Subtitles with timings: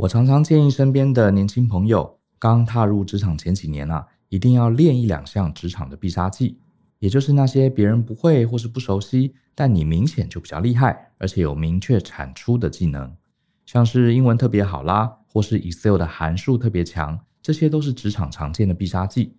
[0.00, 6.58] 我常常建议身边的年轻朋友，刚踏入职场前几年啊，一定要练一两项职场的必杀技，
[7.00, 13.14] 也就是那些别人不会或是不熟悉，但你明显就比较厉害，而且有明确产出的技能，
[13.66, 19.36] 像是英文特别好啦，或是 Excel 的函数特别强，这些都是职场常见的必杀技。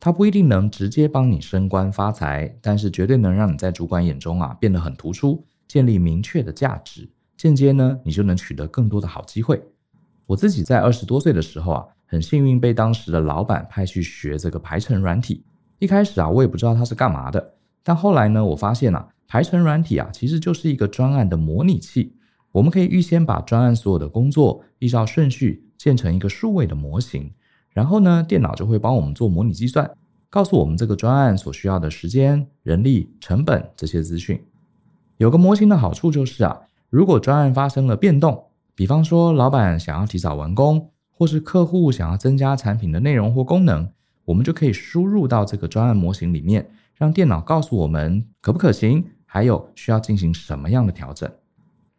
[0.00, 9.62] 它不一定能直接帮你升官发财，但是绝对能让你在主管眼中啊变得很突出，建立明确的价值，间接呢你就能取得更多的好机会。
[10.32, 15.44] 我自己在二十多岁的时候啊，很幸运被当时的老板派去学这个排程软体。
[15.78, 22.16] 一开始啊，我也不知道它是干嘛的，但后来呢，我发现啊，排程软体啊，其实就是一个专案的模拟器。
[22.50, 27.30] 我们可以预先把专案所有的工作依照顺序建成一个数位的模型，
[27.68, 29.90] 然后呢，电脑就会帮我们做模拟计算，
[30.30, 34.42] 告诉我们这个专案所需要的时间、人力、成本这些资讯。
[35.18, 36.58] 有个模型的好处就是啊，
[36.88, 43.88] 如果专案发生了变动，比方说，老板想要提早完工，或是客户想要增加产品的内容或功能，
[44.24, 51.30] 我们就可以输入到这个专案模型里面，让电脑告诉我们可不可行，还有需要进行什么样的调整。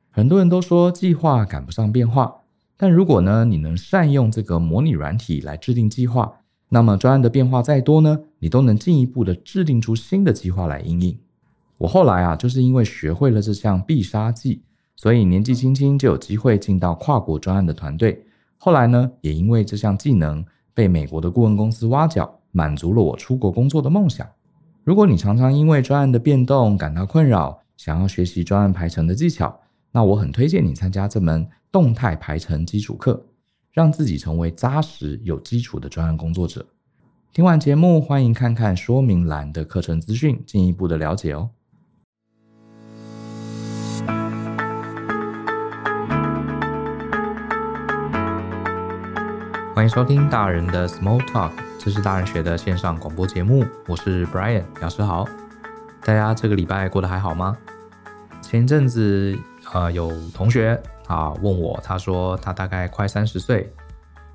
[0.10, 2.42] 很多人都说计划赶不上变化，
[2.76, 11.20] 但如果呢，你能善用这个模拟软体来制定计划，那么专案的变化再多呢，你都能进一步的制定出新的计划来应应。
[11.78, 14.64] 我后来啊，就是因为学会了这项必杀技。
[14.96, 18.26] 所以年纪轻轻就有机会进到跨国专案的团队，
[18.58, 24.28] 后来呢，也因为这项技能被美国的顾问公司挖角，满足了我出国工作的梦想。
[24.84, 29.60] 如果你常常因为专案的变动感到困扰，想要学习专案排程的技巧，
[29.92, 33.26] 那我很推荐你参加这门动态排程基础课，
[33.72, 36.66] 让自己成为扎实有基础的专案工作者。
[37.34, 41.50] 听完节目，欢迎看看说明栏的课程资讯，进一步的了解哦。
[49.76, 53.66] 欢迎收听大人的 Small Talk，这是大人学的线上广播节目。
[53.88, 55.28] 我是 Brian，老师好。
[56.06, 57.58] 大家这个礼拜过得还好吗？
[58.40, 59.36] 前阵子，
[59.74, 63.68] 呃，有同学啊问我，他说他大概快三十岁，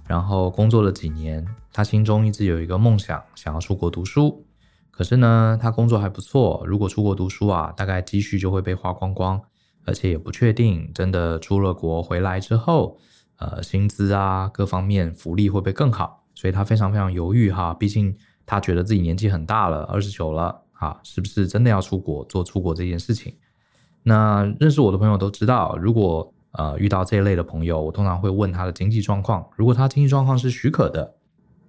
[0.09, 4.45] 然后工作了几年，他心中一直有一个梦想，想要出国读书。
[4.91, 9.41] 可是呢，他工作还不错，如果出国读书啊，大概积蓄就会被花光光，
[9.85, 12.99] 而且也不确定真的出了国回来之后。
[13.39, 16.25] 呃，薪资啊，各方面福利会不会更好？
[16.35, 23.37] 所以他非常非常犹豫哈，毕竟他觉得自己年纪很大了，二十九了啊，是不是真的要出国做出国这件事情？
[24.03, 29.49] 那认识我的朋友都知道，如果呃遇到这一类的朋友，我通常会问他的经济状况。
[29.57, 31.15] 如果他经济状况是许可的，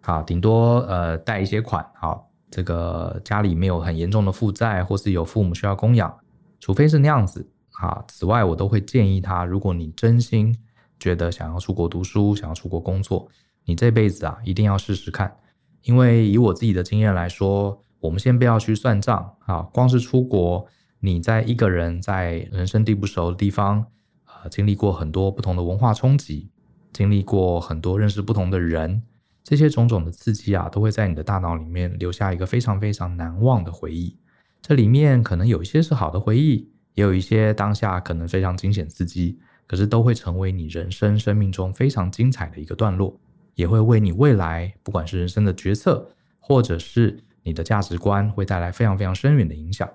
[0.01, 2.17] 啊，顶多呃贷一些款，啊，
[2.49, 6.11] 这个家里没有很严重的负债，或是有父母需要供养，
[6.59, 8.03] 除非是那样子啊。
[8.07, 10.57] 此外，我都会建议他，如果你真心。
[10.99, 13.29] 觉得想要出国读书，想要出国工作，
[13.65, 15.37] 你这辈子啊一定要试试看。
[15.83, 20.67] 因为以我自己的经验来说，我们先不要去算账啊，光是出国，
[20.99, 23.85] 你在一个人在人生地不熟的地方，
[24.25, 26.49] 啊，经历过很多不同的文化冲击，
[26.91, 29.03] 经历过很多认识不同的人，
[29.41, 34.17] 这些种种的刺激啊，都会在你的大脑里面留下一个非常非常难忘的回忆。
[34.61, 39.39] 这里面可能有一些是好的回忆，也有一些当下可能非常惊险刺激。
[39.69, 43.15] 可是都会成为你人生生命中非常精彩的一个段落，
[43.53, 46.09] 也会为你未来不管是人生的决策，
[46.39, 49.87] 或者是你的价值观，会带来非常非常深远的影响。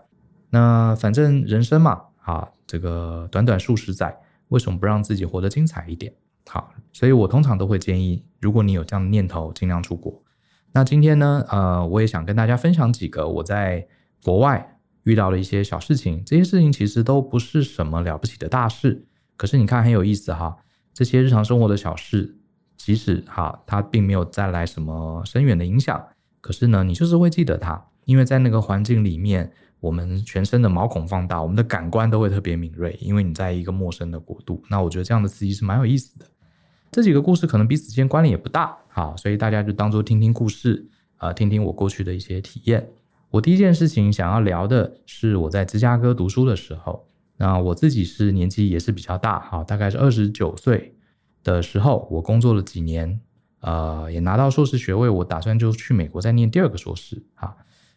[0.50, 4.16] 那反正人生嘛，啊，这个短短数十载，
[4.50, 6.14] 为什么不让自己活得精彩一点？
[6.46, 10.22] 好，所以我通常都会建议，如果你有这样的念头，尽量出国。
[10.70, 13.84] 那今天呢，呃，我也想跟大家分享几个我在
[14.22, 19.06] 国外遇到的一些小事情，这些事情其实都不是什么了不起的大事。
[19.36, 20.56] 可是你看很有意思哈，
[20.92, 22.36] 这些日常生活的小事，
[22.76, 26.06] 即使哈它并没有带来什么深远的影响，
[26.40, 29.50] 可是呢，你就是会记得它，因为在那个环境里面，
[29.80, 34.62] 我们全身的毛孔放大，我们的感官都会特别敏锐，因为你在一个陌生的国度。
[34.70, 36.26] 那我觉得这样的刺激是蛮有意思的。
[36.92, 40.86] 这几个故事可能彼此间关联也不大，好，所以大家就当做听听故事，
[41.18, 42.88] 呃，听听我过去的一些体验。
[43.30, 47.08] 我第一件事情想要聊的是我在芝加哥读书的时候。
[47.36, 50.96] 那我自己是年纪也是比较大，哈，大概是二十九岁
[51.42, 53.20] 的时候，我工作了几年，
[53.60, 57.56] 呃，也拿到硕士学位，我打算就去美国再念第二个硕士，哈。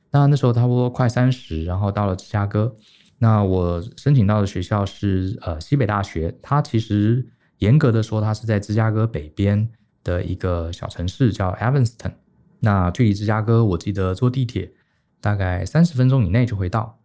[0.09, 2.75] 那那时候差不多快三十，然后到了芝加哥，
[3.19, 7.27] 那我申请到的学校是呃西北大学，它其实
[7.59, 9.69] 严格的说，它是在芝加哥北边
[10.03, 12.13] 的一个小城市叫 Evanston，
[12.61, 14.71] 那距离芝加哥，我记得坐地铁
[15.19, 16.96] 大概三十分钟以内就会到。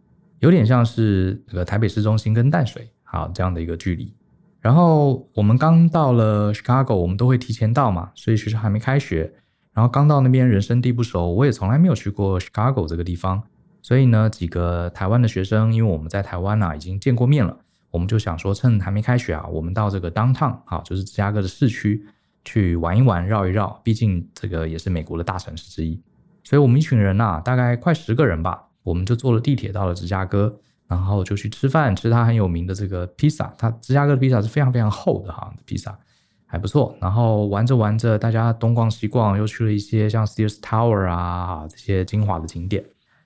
[0.42, 4.12] 有点像是这个台北市中心跟淡水，好，这样的一个距离。
[4.60, 9.32] 然后我们刚到了 Chicago，我们都会提前到嘛，所以学校还没开学。
[9.72, 13.40] 然后刚到那边，人生地不熟，我也从来没有去过 Chicago 这个地方。
[13.82, 17.56] 所以呢，几个台湾的学生，因为我们在台湾呢、啊、已经见过面了，
[17.92, 22.04] 我们就想说，趁还没开学啊，我们到这个 Downtown 啊，就是芝加哥的市区
[22.44, 23.80] 去玩一玩、绕一绕。
[23.84, 26.02] 毕竟这个也是美国的大城市之一。
[26.42, 30.55] 所以我们一群人呐、大概快十个人吧，我们就坐了地铁到了芝加哥。
[30.88, 33.50] 然后就去吃饭，吃它很有名的这个披萨。
[33.56, 35.99] 它芝加哥的披萨是非常非常厚的哈，披萨
[36.44, 36.94] 还不错。
[37.00, 42.84] 然后玩着玩着，大家东逛西逛，又去了一些像 Sears Tower 啊这些精华的景点。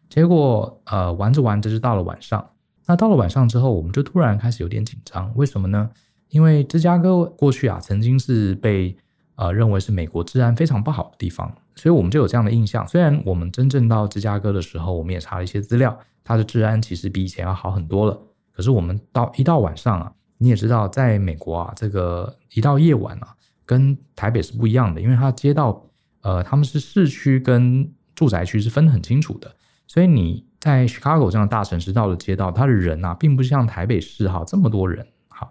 [0.08, 2.48] 结果呃玩着玩着就到了晚上。
[2.86, 5.32] 那到了晚上之后，我们就突然开始有点紧张。
[5.34, 5.90] 为什么呢？
[6.28, 8.96] 因为芝加哥过去啊曾经是被
[9.36, 12.86] 呃认为是美国治安非常不好的地方，所以我们就有这样的印象。
[12.86, 15.96] 虽然我们真正到芝加哥的时候，我们也查了一些资料。
[16.24, 18.20] 它的治安其实比以前要好很多了。
[18.52, 25.86] 可是我们到一到晚上啊，你也知道，在美国啊，这个一到夜晚啊，跟台北是不一样的，因为它街道，
[26.22, 29.54] 呃，他们是市区跟住宅区是分得很清楚的。
[29.86, 35.48] 所以你在 Chicago 这样的大城市到了街道，它的人啊，并不像台北市哈这么多人，哈，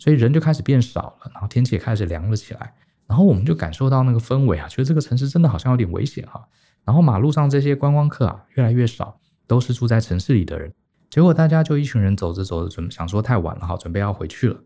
[0.00, 2.74] 所以人就开始变少了，然后天气也开始凉了起来，
[3.06, 6.48] 然后我们就感受到那个氛围啊，觉得这个城市真的好像有点危险哈。
[6.84, 9.18] 然后马路上这些观光客啊，越来越少。
[9.48, 10.74] 都是住在城市里的人，
[11.08, 14.60] 结果大家就一群人走着走着，准备想说太晚了哈，准备要回去了。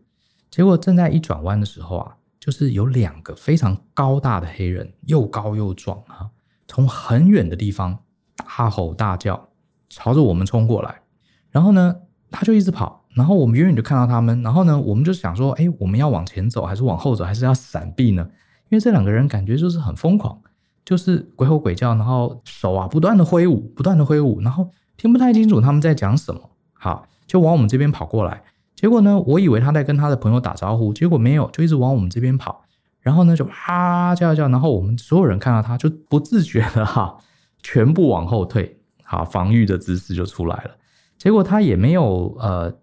[0.49, 6.31] 结果正在一转弯的时候啊，就是有两个非常高大的黑人，又高又壮哈，
[6.67, 7.99] 从很远的地方
[8.37, 9.49] 大吼大叫，
[9.87, 11.03] 朝着我们冲过来。
[11.51, 11.95] 然后呢，
[12.31, 14.41] 他就一直跑，然后我们远远就看到他们。
[14.41, 18.25] 然后呢，我们就想说，哎，我们要往前走，还是往后走，还是要闪避呢？
[18.69, 20.39] 因为这两个人感觉就是很疯狂。
[20.83, 24.67] 就是鬼吼鬼叫，然后手啊不断的挥舞，不断的挥舞，然后
[24.97, 26.41] 听不太清楚他们在讲什么。
[26.73, 28.41] 好，就往我们这边跑过来。
[28.75, 32.63] 结果呢，我以为他在跟他的朋友打招呼，结果没有，就一直往我们这边跑。
[32.99, 37.15] 然后呢，就啊叫叫，然后我们所有人看到他就不自觉的哈，
[37.61, 40.71] 全部往后退，好，防御的姿势就出来了。
[41.19, 42.73] 结果他也没有呃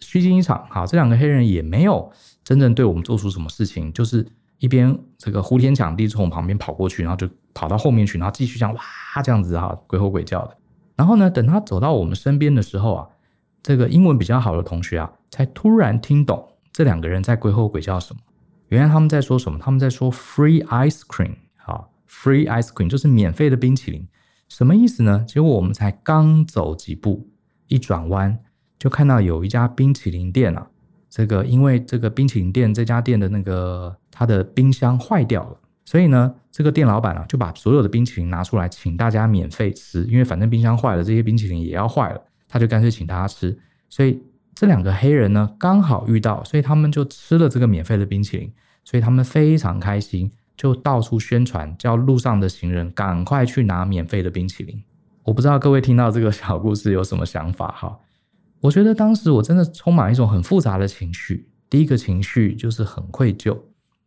[0.00, 2.10] 虚惊一场，好，这两个黑人也没有
[2.42, 4.26] 真正对我们做出什么事情，就是。
[4.60, 10.56] 一边这个呼天抢地从我旁边跑过去，然后就跑到后面去，然后继续这样哇这样子哈鬼吼鬼叫的。
[10.96, 13.06] 然后呢，等他走到我们身边的时候啊，
[13.62, 18.20] 这个英文比较好的同学啊，才突然听懂这两个人在鬼吼鬼叫什么。
[18.66, 19.60] 原来他们在说什么？
[19.60, 24.08] 他们在说 free ice cream，好，free ice cream 就是免费的冰淇淋，
[24.48, 25.24] 什么意思呢？
[25.24, 27.28] 结果我们才刚走几步，
[27.68, 28.40] 一转弯
[28.78, 30.66] 就看到有一家冰淇淋店啊。
[31.10, 43.58] 这个因为这个冰淇淋店这家店的那个它的冰箱坏掉了，所以呢，这个店老板啊就把所有的冰淇淋拿出来请大家免费吃，因为反正冰箱坏了，这些冰淇淋也要坏了，他就干脆请大家吃。
[43.88, 44.22] 所以
[44.54, 48.52] 这两个黑人呢刚好遇到，所以他们就吃了这个免费的冰淇淋，
[48.84, 54.84] 所以他们非常开心，就到处宣传，叫路上的行人赶快去拿免费的冰淇淋。
[55.24, 57.98] 我不知道各位听到这个小故事有什么想法哈？
[58.60, 61.48] 我觉得当时我真的充满一种很复杂的情绪。
[61.70, 63.56] 第一个情绪就是很愧疚，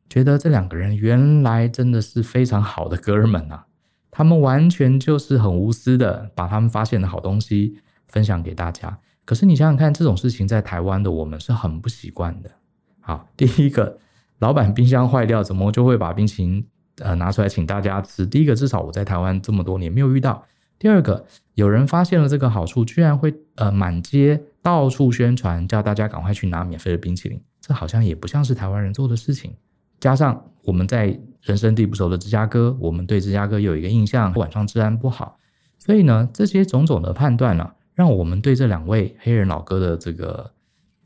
[0.10, 3.66] 觉得这两个人原来真的是非常好的哥们啊，
[4.10, 7.78] 他们完全就是很无私的把他们发现的好东西
[8.08, 8.98] 分享给大家。
[9.24, 12.52] 可是你想想看，这种事情在台湾的我们是很不习惯的。
[13.00, 14.00] 好， 第一个，
[14.40, 16.66] 老板冰箱坏掉，怎么就会把冰淇淋
[16.98, 18.26] 呃拿出来请大家吃？
[18.26, 20.44] 第一个，至少我在台湾这么多年没有遇到。
[20.82, 21.24] 第二个，
[21.54, 29.54] 有人发现了这个好处，居然会呃满街到处宣传，叫大家赶快去拿免费的冰淇淋，这好像也不像是台湾人做的事情。
[30.00, 35.38] 加上我们在人生地不熟的芝加哥，我们对芝加哥有一个印象，晚上治安不好，
[35.78, 40.52] 所以呢，这些种种的判断呢、让我们对这两位黑人老哥的这个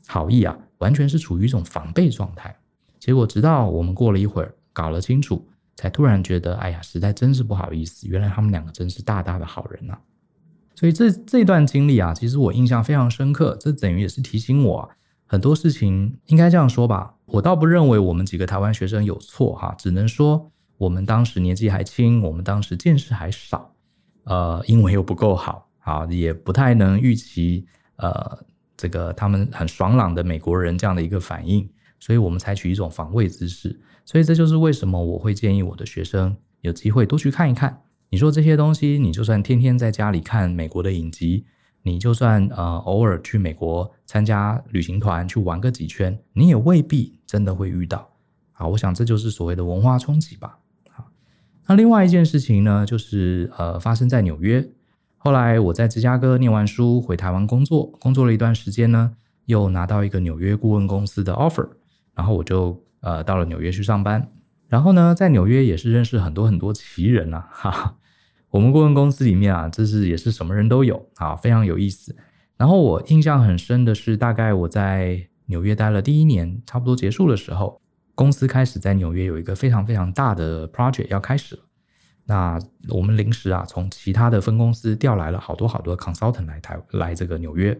[0.06, 2.56] 好意啊，完全是处于一种防备状态。
[2.98, 5.46] 结果直到我们过了一会儿，搞了清楚。
[5.76, 8.08] 才突然觉得，哎呀，实在真是不好意思。
[8.08, 9.96] 原来他们两个真是大大的好人呐、
[10.74, 13.56] 所以这这段经历啊，其实我印象非常深刻。
[13.60, 14.90] 这等于也是提醒我、
[15.26, 17.14] 很多事情，应该这样说吧。
[17.26, 23.74] 我倒不认为我们几个台湾学生有错哈，只能说我们当时年纪还轻，我们当时见识还少，
[24.24, 27.66] 呃，英文又不够好，啊，也不太能预期
[27.96, 28.38] 呃
[28.76, 31.68] 这个他们很爽朗的美国人这样的一个反应，
[31.98, 33.78] 所以我们采取一种防卫姿势。
[34.06, 37.82] 所以这就是为什么我会建议我的学生有机会多去看一看。
[38.08, 41.44] 你说这些东西，你就算天天在家里看美国的影集，
[41.82, 48.08] 你就算呃偶尔去美国参加旅行团去玩个几圈，你也未必真的会遇到。
[48.52, 50.56] 好，我想这就是所谓的文化冲击吧。
[50.88, 51.10] 好，
[51.66, 54.66] 那另外一件事情呢，就是呃发生在纽约。
[55.18, 61.68] 后来我在芝加哥念完书回台湾工作，工作了一段时间呢，又拿到一个纽约顾问公司的 offer。
[62.14, 64.28] 然后我就呃到了纽约去上班。
[64.68, 67.96] 然后呢，在纽约也是认识很多很多奇人啊，哈哈。
[68.50, 72.16] 我们顾问公司里面啊，这是也是什么人都有啊，非常有意思。
[72.56, 77.80] 然后我印象很深的是，大概我在纽约待了第一年，差不多结束的时候，
[78.14, 81.62] 公司开始在纽约有一个非常非常大的 project 要开始了。
[82.24, 87.78] 那我们临时啊，从其他的分公司调来了好多好多 consultant 来台来这个纽约。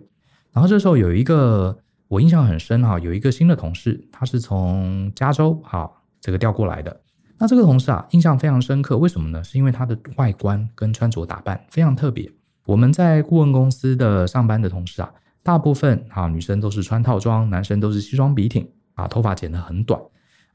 [0.52, 1.76] 然后这时候有一个
[2.08, 7.00] 我印象很深哈，有一个新的同事，他是从加州哈这个调过来的。
[7.38, 9.42] 那这个同事啊，印象非常深刻，为什么呢？
[9.44, 12.30] 是因为他的外观跟穿着打扮非常特别。
[12.64, 20.00] 我们在顾问公司的上班的同事啊，大部分哈女生都是穿套装，男生都是西装笔挺啊，头发剪得很短。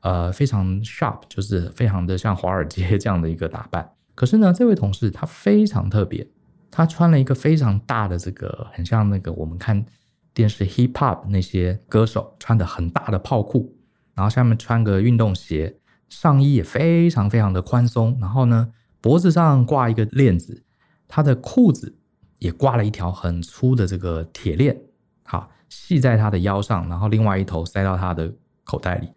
[0.01, 3.87] 呃，非常 sharp，就是非常的像华尔街这样的一个打扮。
[4.15, 6.27] 可是呢，这位同事他非常特别，
[6.71, 9.85] 他穿了一个非常大的这个，很像那个我们看
[10.33, 13.75] 电视 hip hop 那些歌手穿的很大的泡裤，
[14.13, 15.77] 然后下面穿个运动鞋，
[16.09, 18.71] 上衣也非常非常的宽松，然后呢，
[19.01, 20.63] 脖子上挂一个链子，
[21.07, 21.97] 他的裤子
[22.39, 24.77] 也挂了一条很粗的这个铁链，
[25.23, 28.33] 好，系在他的腰上，然后另外一头塞到他的
[28.63, 29.09] 口袋里。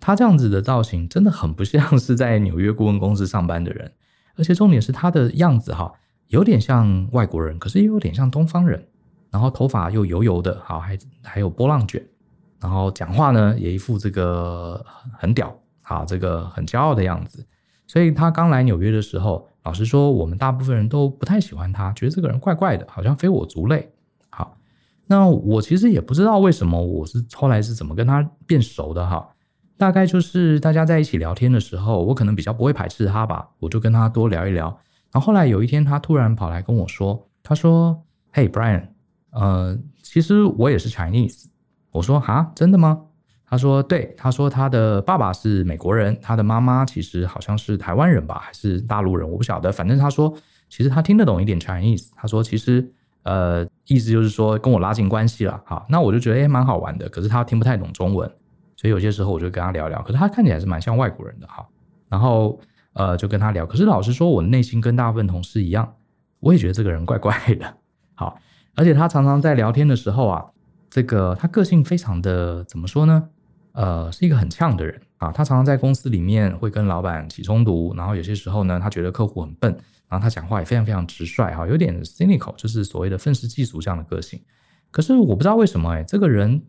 [0.00, 3.92] 他这样子的造型真的很不像是在纽约顾问公司上班的人，
[4.36, 5.92] 而且重点是他的样子哈，
[6.28, 8.88] 有点像外国人，可是又有点像东方人。
[9.34, 12.00] 然后头发又油油的，好，还还有波浪卷，
[12.60, 14.80] 然后讲话呢也一副这个
[15.18, 17.44] 很屌，啊，这个很骄傲的样子。
[17.84, 23.92] 所以他刚来纽约的时候，老实说，我们大部分人都不太喜欢他，觉得这个人怪怪的，好像非我族类。
[24.30, 24.56] 好，
[25.08, 29.30] 那我其实也不知道为什么，我是后来是怎么跟他变熟的哈。
[29.76, 34.66] 大概就是大家在一起聊天的时候，我可能比较不会排斥他吧，我就跟他多聊一聊。
[35.10, 38.93] 然后后来有一天，他突然跑来跟我说：“他说，嘿，Brian，
[39.34, 41.46] 呃，其实我也是 Chinese。”
[41.92, 43.02] 我说：“哈，真的吗？”
[43.46, 49.70] 他说：“对。”他说他的爸爸是美国人，他的妈妈其实好像是台湾人吧，还是大陆人，我不晓得。
[49.70, 50.34] 反正他说，
[50.68, 52.08] 其实他听得懂一点 Chinese。
[52.16, 52.90] 他说，其实
[53.22, 55.60] 呃，意思就是说跟我拉近关系了。
[55.66, 57.08] 好，那我就觉得诶蛮好玩的。
[57.08, 58.30] 可是他听不太懂中文。
[58.76, 61.64] 所以有些时候我就跟他聊聊，可是他看起来是蛮像外国人的哈，
[62.08, 62.60] 然后
[62.92, 65.94] 呃就跟他聊，可是老实说，我内心跟大部分同事一样，
[66.40, 67.76] 我也觉得这个人怪怪的，
[68.74, 70.44] 而且他常常在聊天的时候啊，
[70.90, 73.28] 这个他个性非常的怎么说呢？
[73.72, 79.70] 呃，是一个很呛的人啊，他常常在公司里面会跟老板起冲突，然后有些时候呢，他觉得客户很笨，
[80.08, 84.40] 然后他讲话也非常非常直率哈，有点 cynical，就是所谓的愤世嫉俗这样的个性。
[84.90, 86.62] 可是我不知道为什么哎，这个人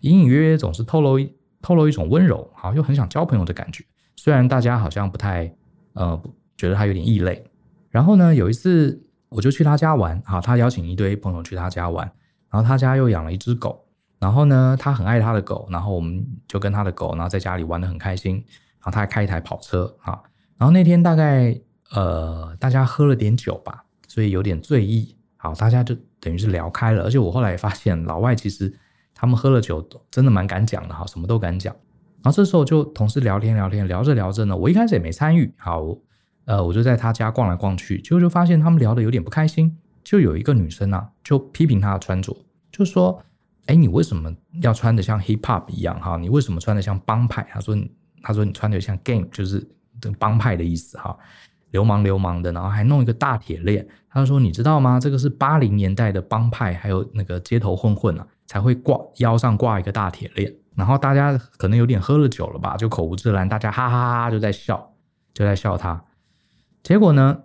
[0.00, 1.32] 隐隐约约总是透露一。
[1.62, 3.84] 透露一种温柔，好，又很想交朋友的感觉。
[4.16, 5.54] 虽然大家好像不太，
[5.92, 6.18] 呃，
[6.56, 7.44] 觉得他有点异类。
[7.90, 8.98] 然后呢，有一次
[9.30, 12.04] 我就去他家玩，他邀请一堆朋友去他家玩，
[12.50, 13.84] 然后他家又养了一只狗，
[14.18, 18.34] 然后呢，他很爱他的狗，然后我们就跟他的狗，然后在家里玩得很开心。
[18.34, 20.22] 然后他还开一台跑车，哈，
[20.56, 21.58] 然后那天大概，
[21.90, 27.02] 呃，大家喝了点酒吧，所以有点醉意，好，大家就等于是聊开了。
[27.02, 28.72] 而且我后来也发现，老外其实。
[29.12, 31.74] 他们喝了酒，真的蛮敢讲的哈，什么都敢讲。
[32.22, 35.84] 然后这时候就同事聊天聊天，聊着聊着呢，我一开始也没参与，好，
[36.50, 39.78] 呃，我就在他家逛来逛去，结果就发现他们聊得有点不开心。
[40.02, 42.36] 就有一个女生啊，就批评他的穿着，
[42.72, 43.22] 就说
[43.66, 46.16] ：“哎，你为什么要穿得像 hip hop 一样哈？
[46.16, 47.78] 你为什么穿得像帮派？”他说
[48.20, 49.64] ：“他说你穿得像 gang，就是
[50.00, 51.16] 这帮派的意思哈，
[51.70, 54.98] 流氓流氓的，然后还弄一个大铁链。”他说：“你知道吗？
[54.98, 64.92] 这个是八零年代的帮派，还有那个街头混混啊。”才会挂腰上挂一个大铁链，然后大家可能有点喝了酒了吧，就口无遮拦，大家哈哈哈哈就在笑，
[65.32, 66.02] 就在笑他。
[66.82, 67.42] 结果呢，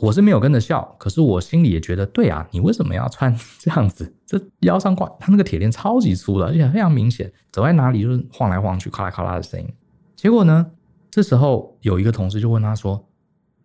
[0.00, 4.14] 我是没有跟着笑，可是我心里也觉得，对啊，你为什么要穿 这样子？
[4.26, 9.68] 这腰上挂他那个铁链超级粗的，而且非常明显，走在哪里就是晃来晃去，咔啦咔啦的声音。
[10.16, 10.70] 结果呢，
[11.10, 13.08] 这时候有一个同事就问他说：“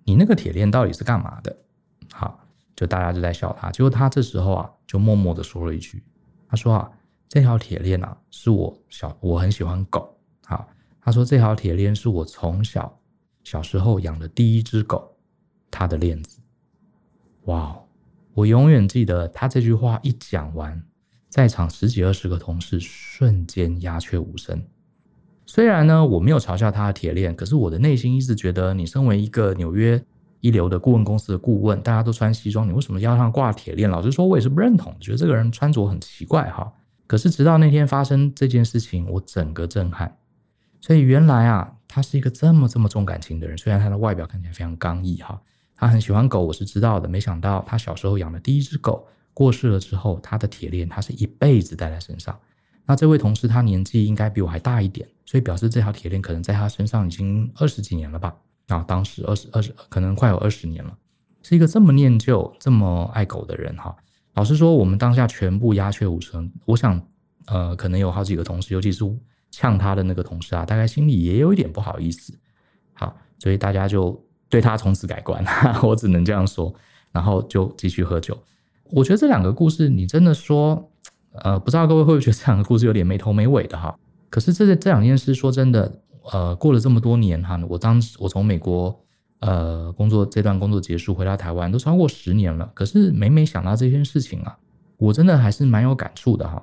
[0.06, 1.56] 你那个铁链到底是干嘛的？”
[2.14, 2.40] 好，
[2.76, 3.70] 就大家就在笑他。
[3.72, 6.04] 结果他这时候啊，就默默的说了一句。
[6.50, 6.90] 他说啊，
[7.28, 10.18] 这条铁链啊，是我小我很喜欢狗。
[10.46, 10.68] 好，
[11.02, 12.98] 他说这条铁链是我从小
[13.50, 15.16] 小时候养的第一只狗，
[15.72, 16.42] 它的链子。
[17.46, 17.80] 哇，
[18.34, 20.84] 我永远记得他这句话一讲完，
[21.30, 24.62] 在场十几二十个同事瞬间鸦雀无声。
[25.46, 30.04] 虽然呢，我没有嘲笑他的铁链，可是我的内心一直觉得，你身为一个纽约。
[30.42, 33.90] 一流的顾问公司的顾问，大家都穿西装，你为什么腰上挂铁链？
[33.90, 36.74] 老实说，我也是不认同，觉得这个人穿着很奇怪哈。
[37.08, 40.18] 可是直到那天发生这件事情，我整个震撼。
[40.80, 43.58] 所以原来啊，他是一个这么这么重感情的人。
[43.58, 45.42] 虽然他的外表看起来非常刚毅哈，
[45.76, 47.10] 他很喜欢狗，我是知道的。
[47.10, 52.40] 没想到他小时候养的第一只狗过世了之后，他的铁链他是一辈子带在身上。
[52.86, 58.36] 那这位同事他年纪应该比我还大一点，所以表示这条铁链可能在他身上已经二十几年了吧？
[58.68, 60.96] 啊，当时二十二十，可能快有二十年了，
[61.42, 63.96] 是一个这么念旧、这么爱狗的人哈。
[64.36, 66.52] 老实说，我们当下全部鸦雀无声。
[66.66, 67.02] 我想，
[67.48, 69.04] 呃，可能有好几个同事，尤其是
[69.58, 72.32] 呛他的那个同事啊，大概心里也有一点不好意思。
[72.94, 75.44] 好，所以大家就对他从此改观，
[75.82, 76.72] 我只能这样说。
[77.12, 78.38] 然后就继续喝酒。
[78.92, 80.92] 我觉得这两个故事，你真的说，
[81.32, 83.98] 呃，不知道各位会不会觉得这两个故事有点没头没尾的哈？
[84.30, 86.02] 可是这这两件事，说真的。
[86.34, 88.94] 呃，过了这么多年哈，我当时我从美国
[89.40, 92.70] 呃工作这段工作结束回到台湾，都超过十年了。
[92.74, 94.58] 可是每每想到这件事情啊，
[94.98, 96.62] 我真的还是蛮有感触的哈。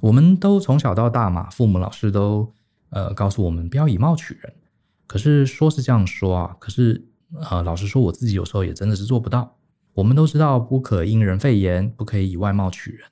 [0.00, 2.52] 我们都从小到大嘛，父母老师都
[2.90, 4.52] 呃告诉我们不要以貌取人。
[5.06, 7.06] 可是说是这样说啊，可是
[7.48, 9.56] 呃老实说，我自己有时候也真的是做不到。
[9.92, 13.08] 我们都知道不可因人废言，不可以以外貌取人。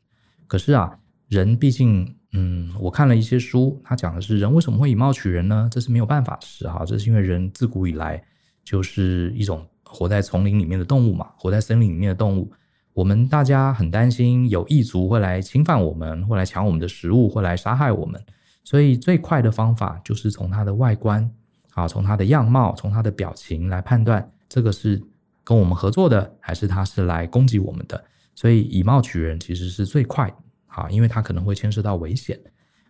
[0.47, 2.15] 可是啊，人毕竟。
[2.33, 5.67] 嗯，我看了一些书，他讲的是人为什么会以貌取人呢？
[5.73, 8.23] 这是没有办法的事哈，这是因为人自古以来
[8.63, 12.53] 就是一种活在丛林里面的动物嘛，活在森林里面的动物。
[12.99, 18.21] 我们大家很担心有异族会来侵犯我们，会来抢我们的食物，会来杀害我们。
[18.65, 21.31] 所以最快的方法就是从他的外观，
[21.75, 25.01] 啊，从他的样貌，从他的表情来判断这个是
[25.45, 28.03] 跟我们合作的，还是他是来攻击我们的。
[28.35, 30.29] 所以以貌取人其实是最快。
[30.67, 32.37] 啊，因为它可能会牵涉到危险。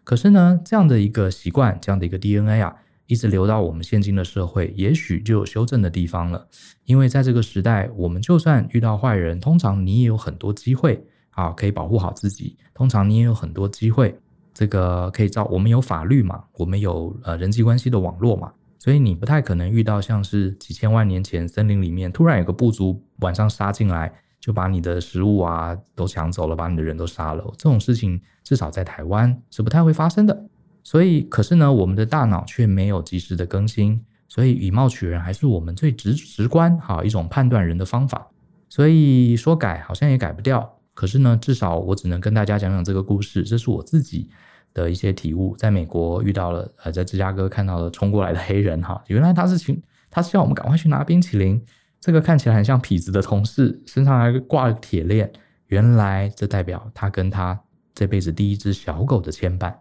[0.04, 2.74] 可是呢，这样的一个习惯，这样的一个 DNA 啊，
[3.08, 6.46] 一直留到我们现今的社会，也许就有修正的地方了。
[6.84, 12.56] 因为在这个时代，我们就算遇到坏人，通常你也有很多机会啊，可以保护好自己。
[12.72, 14.16] 通常你也有很多机会，
[14.54, 24.12] 这个可以照我们有法律嘛，我们有呃人际关系的网络嘛，所以你不太可能遇到像是几千万年前森林里面突然有个部族晚上杀进来。
[24.40, 30.44] 就把你的食物啊都抢走了，把你的人都杀了，这种事情至少在台湾是不太会发生的。
[30.90, 38.26] 所以，可是呢，我们的大脑却没有及时的更新，所以以貌取人还是我们最直直观哈一种判断人的方法。
[38.70, 40.78] 所以说改好像也改不掉。
[40.94, 44.30] 可是呢，至少我只能跟大家讲讲这个故事，这是我自己
[44.72, 45.54] 的一些体悟。
[45.58, 49.78] 在美国遇到了呃，在芝加哥看到了冲过来的黑人哈，原来他是请
[50.10, 51.62] 他是叫我们赶快去拿冰淇淋。
[52.00, 55.30] 这个看起来很像痞子的同事，身上还挂了铁链，
[55.66, 57.60] 原来这代表他跟他
[57.94, 59.74] 这辈子第一只小狗的牵绊。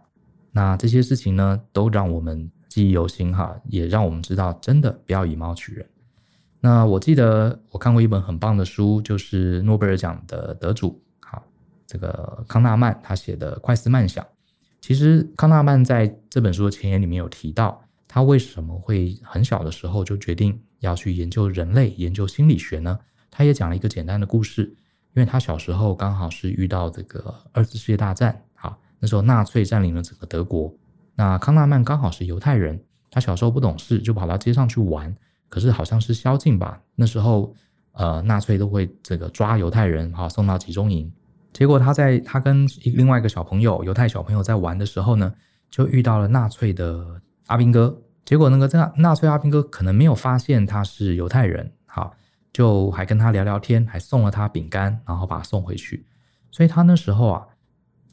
[0.52, 5.86] 那这些事情呢，都让我们记忆犹新哈，也让我们知道，真的不要以貌取人。
[6.60, 11.42] 那我记得我看过一本很棒的书，就是诺贝尔奖的得主，好，
[11.86, 14.24] 这个康纳曼他写的《快思慢想》。
[14.80, 20.60] 其实康纳曼在这本书的前言里面有提到，他为什么会很小的时候就决定。
[20.80, 22.96] 要去研究人类，研究心理学呢？
[23.32, 24.62] 他也讲了一个简单的故事，
[25.12, 28.44] 因为他小时候刚好是遇到这个二次世界大战，
[29.00, 30.72] 那时候纳粹占领了整个德国。
[31.14, 32.80] 那康纳曼刚好是犹太人，
[33.10, 35.14] 他小时候不懂事，就跑到街上去玩。
[35.48, 37.54] 可是好像是宵禁吧，那时候
[37.92, 41.10] 呃，纳粹都会这个抓犹太人，好，送到集中营。
[41.52, 45.32] 结果他在他跟另外一个小朋友，犹太小朋友在玩的时候呢，
[45.70, 47.98] 就遇到了纳粹的阿兵哥。
[48.24, 52.14] 结果那个这纳粹阿兵哥可能没有发现他是犹太人，好，
[52.52, 56.04] 就还跟他聊聊天，还送了他饼干，然后把他送回去。
[56.50, 57.46] 所以他那时候啊，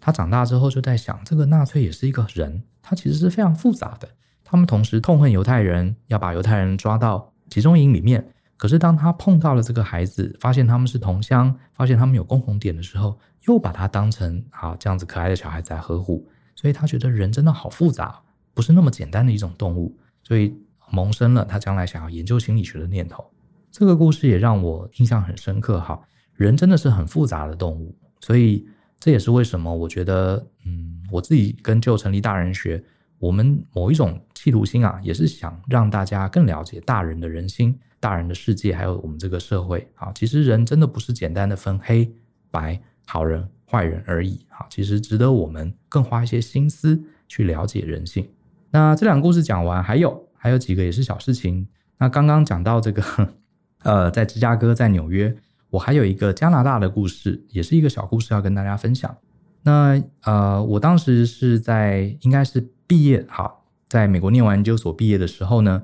[0.06, 4.08] 他长大之后就在想，这个纳粹也是一个人，他其实是非常复杂的。
[4.44, 8.24] 他们同时痛恨犹太人，要把犹太人抓到集中营里面。
[8.56, 16.30] 可是当他碰到了这个孩子，发现他们是同乡，发现他们有共同点的时候，又把他当成啊这样子可爱的小孩子来呵护。
[16.56, 18.22] 所以他觉得人真的好复杂，
[18.54, 19.98] 不是那么简单的一种动物。
[20.22, 20.56] 所以
[20.92, 23.26] 萌生了他将来想要研究心理学的念头。
[23.72, 25.80] 这个故事也让我印象很深刻。
[25.82, 26.00] 哈，
[26.36, 28.68] 人真的是很复杂的动物，所以
[29.06, 32.84] 这也是为什么我觉得，嗯，我自己跟旧成立大人学，
[33.20, 39.88] 我们某一种企图心啊，也是想让大家更了解大人的人心、大人的世界，还有我们这个社会。
[39.94, 42.12] 啊，其实人真的不是简单的分黑
[42.50, 44.44] 白、好人坏人而已。
[44.50, 48.28] 啊，其实值得我们更花一些心思去了解人性。
[48.72, 51.68] 那这两个故事讲完，还有还有几个也是小事情。
[52.00, 53.04] 那刚刚讲到这个，
[53.84, 55.36] 呃，在芝加哥，在纽约，
[55.70, 59.16] 我还有一个加拿大的故事，也是一个小故事要跟大家分享。
[59.64, 63.52] 那呃，我当时是在应该是毕业，哈，
[63.88, 65.82] 在美国念完研究所毕业的时候呢，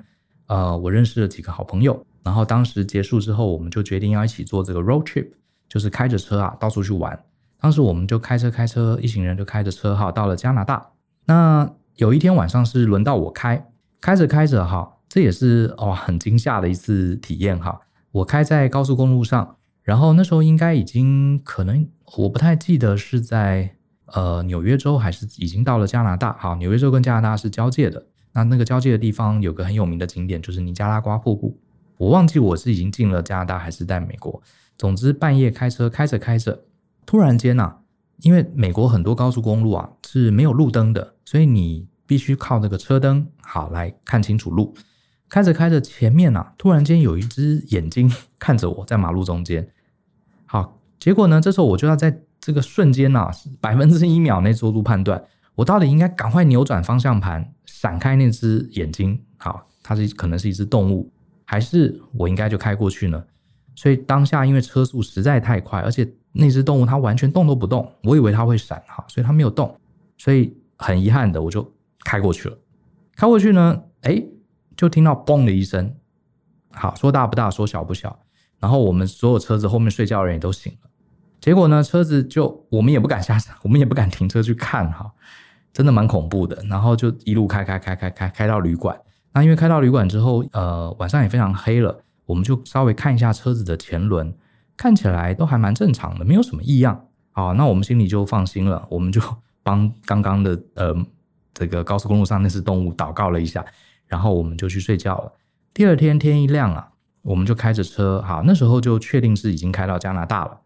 [0.47, 5.27] 呃，我认识了几个好朋友，然后当时结束之后，我们就决定要一起做这个 road trip，
[5.67, 7.19] 就是开着车啊到处去玩。
[7.59, 10.91] 当时我们就开车开车，一行人就开着车哈到了加拿大。
[11.25, 13.67] 那有一天晚上是轮到我开，
[13.99, 17.81] 开着开着哈，这也是哇很惊吓的一次体验哈。
[18.11, 26.33] 我开在高速公路上，然后那时候应该已经可能我不太记得是在呃纽约州还是已经到了加拿大。
[26.37, 28.05] 好，纽约州跟加拿大是交界的。
[28.33, 31.59] 那那个交界的地方有个很有名的景点，就是尼加拉瓜瀑布。
[31.97, 34.41] 我忘记我是已经进了加拿大还是在美国。
[34.77, 36.63] 总之半夜开车开着开着，
[37.05, 37.77] 突然间呐、
[38.21, 44.73] 因为美国很多高速公路啊是没有路灯的，所以你必须靠那个车灯好来看清楚路。
[45.31, 49.65] 开着开着，前面啊突然间有一只眼睛 看着我在马路中间。
[50.45, 55.23] 好，结果呢，这时候我就要在这个瞬间啊，百分之一秒内做出判断。
[55.55, 59.21] 我到底应该赶快扭转方向盘，闪开那只眼睛？
[59.37, 61.09] 好，它是可能是一只动物，
[61.45, 63.23] 还是我应该就开过去呢？
[63.73, 69.79] 所以当下因为车速实在太快，而且那只动物它完全动都不动，我以为它会闪哈，所以它没有动，
[70.17, 72.57] 所以很遗憾的我就开过去了。
[73.15, 74.21] 开过去呢，哎，
[74.75, 75.95] 就听到嘣的一声，
[76.71, 78.19] 好，说大不大，说小不小，
[78.59, 80.89] 然后我们所有车子后面睡觉的人也都醒了。
[81.39, 85.11] 结果呢，车子就我们也不敢下车，我们也不敢停车去看哈。
[85.73, 88.99] 真的蛮恐怖的，然后就一路开开开开开开到旅馆。
[89.31, 94.33] 那因为开到旅馆之后，呃，晚上也非常黑了，我们就稍微看一下车子的前轮，
[94.75, 97.07] 看起来都还蛮正常的，没有什么异样。
[97.31, 99.21] 好，那我们心里就放心了，我们就
[99.63, 100.93] 帮刚刚的呃
[101.53, 103.65] 这个高速公路上那只动物祷告了一下，
[104.11, 105.31] 然后我们就去睡觉了。
[105.73, 106.91] 第二天天一亮啊，
[107.23, 110.61] 我们就开着车，好，那时候就确定是已经开到加拿大了。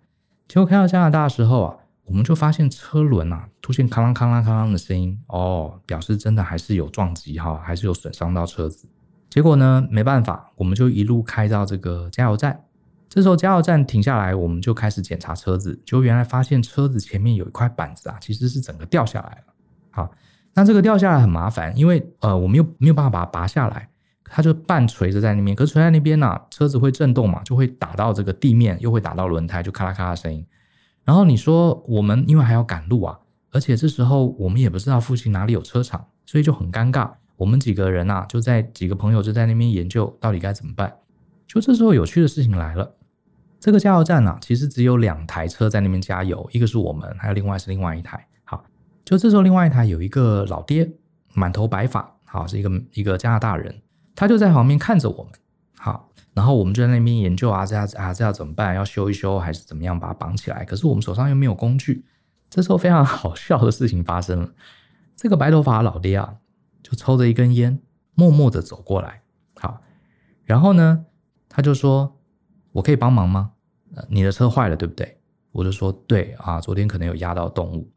[0.48, 1.78] 结果开到加拿大的时候啊。
[2.08, 8.88] 我们就发现车轮啊出现咔啷咔啷咔啷的声音哦，表示真的还是有撞击哈，还是有损伤到车子。
[9.28, 12.64] 结果呢，没办法，我们就一路开到这个加油站。
[13.10, 15.82] 这时候加油站停下来，我们就开始检查车子。
[15.84, 19.54] 就原来发现车子前面有一块板子啊，其实是整个掉下来了。
[19.90, 20.12] 好，
[20.56, 23.90] 那这个掉下来很麻烦，因为呃，我们又没有办法把它拔下来，
[24.24, 25.56] 它就半垂着在那边。
[25.56, 30.46] 可是垂在那边呢、车子会震动嘛，就会打到这个地面，又会打到轮胎，就咔啦咔啦声音。
[31.04, 33.20] 然后你说我们因为还要赶路啊，
[33.52, 37.12] 而且这时候我们也不知道附近哪里有车厂，所以就很尴尬。
[37.36, 40.96] 我们几个人啊，就在几个朋友就在那边研究到底该怎么办。
[41.46, 42.96] 就这时候有趣的事情来了，
[43.60, 48.26] 这个加油站啊，其实只有两台车在那边加油，一个是我们，还有另外是另外一台。
[49.06, 50.92] 就这时候另外一台有一个老爹，
[51.34, 53.82] 满头白发，好，是一个一个加拿大人，
[54.16, 55.32] 他就在旁边看着我们。
[55.78, 56.10] 好。
[56.34, 58.76] 然后我们就在那边研究啊，这样啊，这要怎么办？
[58.76, 60.66] 要修一修还是怎么样把它绑起来？
[60.66, 62.04] 可是我们手上又没有工具。
[62.50, 64.50] 这时候非常好笑的事情发生了，
[65.16, 66.36] 这个白头发的老爹啊，
[66.84, 67.80] 就抽着一根烟，
[68.16, 69.22] 默默的走过来。
[69.56, 69.82] 好，
[70.44, 71.06] 然后呢，
[71.48, 72.18] 他就说
[72.74, 73.54] ：“我可以帮忙吗？
[74.10, 75.18] 你的车坏了，对不对？”
[75.54, 77.90] 我就说：“对啊，昨天可能有压到动物。”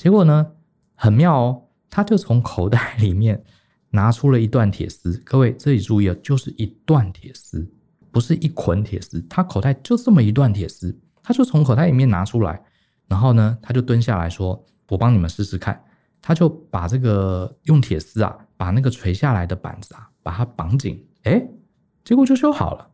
[0.00, 0.52] 结果呢，
[0.94, 3.44] 很妙哦，他就从口袋里面。
[3.92, 7.68] 拿出了一段铁丝，各位这里注意啊，就是一段铁丝，
[8.12, 9.20] 不是一捆铁丝。
[9.22, 12.62] 他口袋就这么一段铁丝，他就从口袋里面拿出来，
[13.08, 15.82] 然后呢，他就蹲下来说：“我帮你们试试看。”
[16.22, 21.44] 他就把这个用铁丝啊，把那个垂下来的板子啊，把它绑紧，哎，
[22.04, 22.88] 结果就修好了。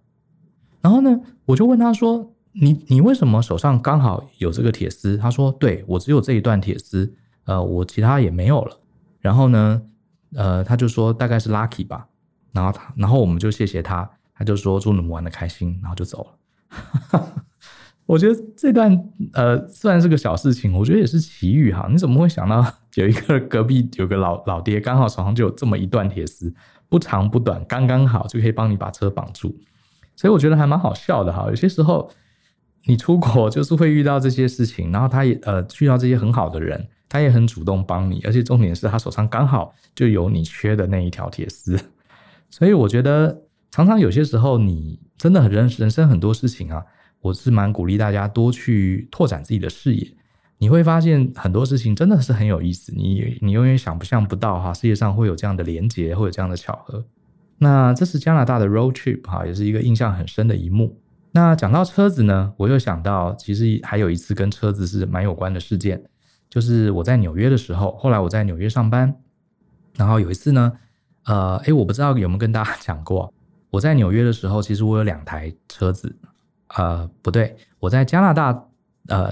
[0.81, 7.15] 然后呢，我就问他说：“你你为什么手上刚好有这个铁丝？”他说：“对，我只有这一段铁丝，
[7.45, 8.79] 呃，我其他也没有了。”
[9.21, 9.83] 然后呢，
[10.35, 12.07] 呃，他就说大概是 lucky 吧，
[12.53, 17.23] 然后他，然后我们就谢谢他，他就说祝你们玩得开心，然后就走了。
[18.07, 18.97] 我觉得这段
[19.33, 21.89] 呃虽然是个小事情，我觉得也是奇遇哈。
[21.91, 22.65] 你怎么会想到
[22.95, 26.55] 有一个隔壁有个老老爹，刚好手上就有这么一段铁丝，
[26.89, 29.59] 不长不短，刚刚好就可以帮你把车绑住。
[30.15, 31.47] 所以我觉得还蛮好笑的哈。
[31.49, 32.09] 有些时候
[32.87, 36.89] 你出国 就是会遇到这些事情，然后他也呃遇到这些很好的人。
[37.09, 41.79] 他也很主动帮你，而且重点是他手上刚好就有你缺的那一条铁丝，
[42.51, 46.85] 所以我觉得常常有些时候你真的很人人生很多事情啊，
[47.21, 50.05] 我是蛮鼓励大家多去拓展自己的视野，
[50.59, 57.05] 你会发现很多事情真的是很有意思，你你永远想象不到哈，世界上会有这样的连结，会有这样的巧合。
[57.59, 60.99] 那这是加拿大的 road trip 哈，也是一个印象很深的一幕。
[61.37, 66.03] 那讲到车子呢，我又想到其实还有一次跟车子是蛮有关的事件。
[66.49, 69.15] 就是我在纽约的时候，后来我在纽约上班，
[69.97, 70.73] 然后有一次呢，
[71.27, 73.35] 呃，诶，我不知道有没有跟大家 讲过，
[73.69, 76.17] 我在纽约的时候，其实我有两台车子，
[76.75, 78.65] 呃，不对，我在加拿大，
[79.09, 79.31] 呃，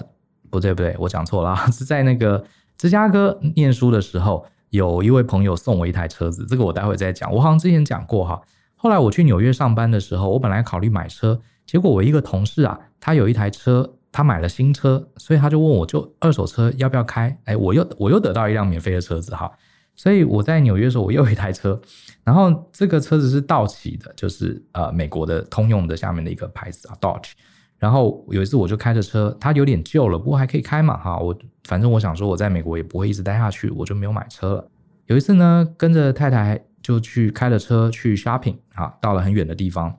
[0.50, 2.44] 不对不对，我讲错了，是在那个
[2.76, 8.42] 芝加哥念书的时候，有一位朋友送我一台车子，这个我待会再讲，我好像之前讲过哈。
[8.74, 13.94] 后来我去纽约上班的时候，我本来考虑买车，结果我一个同事啊，他有一台车。
[14.16, 17.36] 他买了新车，所以他就问我，就二手车要不要开？
[17.46, 19.50] 哎，我又我又得到一辆免费的车子哈，
[19.96, 21.80] 所以我在纽约的时候，我又有一台车，
[22.22, 27.32] 然后这个车子是道奇的，就是呃美国的通用的下面的一个牌子啊，Dodge。
[27.76, 34.70] 然后有一次我就开着车，它有点旧了，不过还可以开嘛，哈，我反正我想说我在美国也不会一直待下去，我就没有买车了。
[35.06, 39.92] 有一次呢，跟着太太就去开了车去 shopping，哈，到了很远的地方，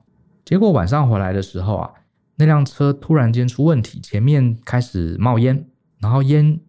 [0.46, 1.90] 结果晚上回来的时候啊，
[2.36, 5.66] 那辆车突然间出问题，前面开始冒烟，
[5.98, 6.60] 然后烟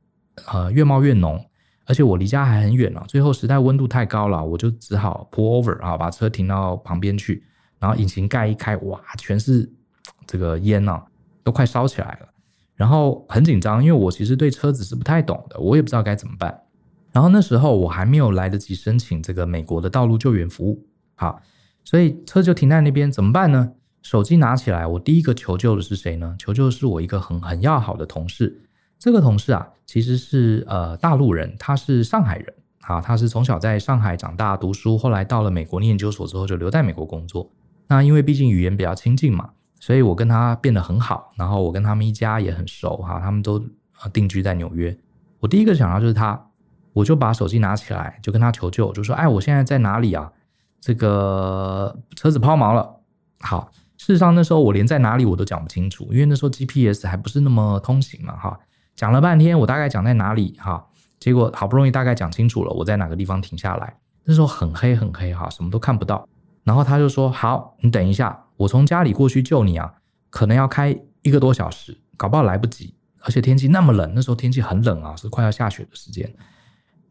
[0.48, 1.46] 呃越冒越浓，
[1.86, 7.44] 而且我离家还很远了，最后实在温度太高了，我就只好 pull over 啊，把车停到旁边去。
[7.78, 9.72] 然后引擎盖一开，哇，全是
[10.26, 11.06] 这个烟呐、啊，
[11.44, 12.28] 都快烧起来了。
[12.74, 16.64] 然后很紧张，因为我其实对车子是不太懂的，我也不知道该怎么办。
[17.12, 21.40] 然后那时候我还没有来得及申请这个美国的道路救援服务，好，
[21.88, 23.72] 所以车就停在那边，怎么办呢？
[24.02, 26.36] 手机拿起来，我第一个求救的是谁呢？
[26.38, 28.62] 求救的是我一个很很要好的同事。
[29.00, 37.50] 这个同事啊，其实是呃大陆人，他是上海人，啊，他是从小在上海长大读书，后来到了美国念研究所之后就留在美国工作。
[37.88, 43.64] 那因为毕竟语言比较亲近嘛，所以我跟他变得很好，然后我跟他们一家也很熟哈，他们都
[44.12, 44.98] 定居在纽约。
[45.40, 46.50] 我第一个想到就是他，
[46.92, 50.30] 我就把手机拿起来就跟他求救，就说：“哎，我现在在哪里啊？
[50.80, 52.96] 这个车子抛锚了。”
[53.42, 58.60] 好，事实上那时候我连在哪里我都讲不清楚，因为那时候 GPS 还不是那么通行嘛哈。
[58.96, 60.88] 讲了半天，我大概讲在哪里哈，
[61.20, 63.96] 结果好不容易大概讲清楚了，我在哪个地方停下来。
[64.24, 66.28] 那时候很黑很黑哈，什么都看不到。
[66.64, 69.94] 然后他就说：“好，你等一下，我从家里过去救你啊，
[70.30, 72.94] 可能要开一个多小时，搞不好来不及。
[73.22, 76.30] 而且天气那么冷，那时候天气很冷啊，是快要下雪的时间。”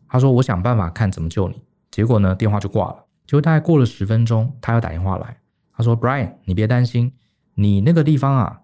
[0.09, 3.06] 他说：“我想办法看怎么救你。”结果呢，电话就挂了。
[3.27, 5.39] 就大概过了十分钟，他又打电话来，
[5.77, 7.13] 他说：“Brian，你别担心，
[7.55, 8.61] 你那个地方啊，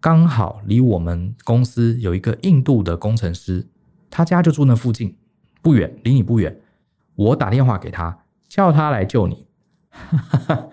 [0.00, 3.66] 刚好离我们公司有一个印度的工程师，
[4.08, 5.16] 他家就住那附近，
[5.60, 6.58] 不远，离你不远。
[7.14, 9.46] 我打电话给他，叫他来救你。”
[9.90, 10.68] 哈哈，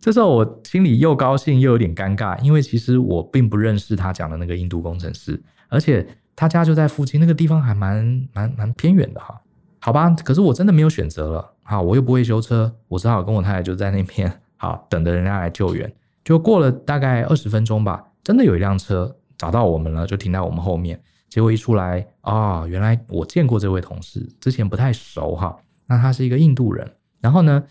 [0.00, 9.40] 这时候我心里又高兴又有点尴尬，因为其实我并不认识他讲的那个印度工程师，而且他家就在附近，那个地方还蛮蛮蛮偏远的哈。
[9.78, 15.92] 好吧，可是我真的没有选择了，好，我又不会修车，我只好跟我太太就在那边好等着人家来救援。
[16.24, 21.00] 就过了大概二十分钟吧，真的有一辆车找到我们了，就停在我们后面。
[21.28, 25.56] 结果一出来啊、原来我见过这位同事，之前不太熟哈。
[25.86, 27.62] 那他是一个印度人，然后呢？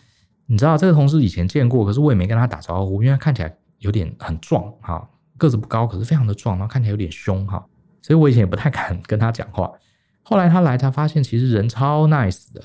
[0.48, 7.66] 你知道这个同事以前见过，可是我也没跟他打招呼，因为他看起来有点很壮哈，个子不高，可是非常的壮，然后看起来有点凶哈，
[8.02, 9.72] 所以我以前也不太敢跟他讲话。
[10.24, 12.62] 后来他来，他发现其实人超 nice 的，